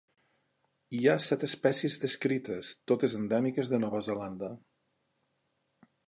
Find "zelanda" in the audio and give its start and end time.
4.09-4.49